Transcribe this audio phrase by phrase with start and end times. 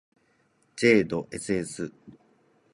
[0.77, 1.91] ｊ ど ｓｓ